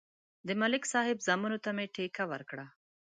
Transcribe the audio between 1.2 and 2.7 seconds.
زامنو ته مې ټېکه ورکړه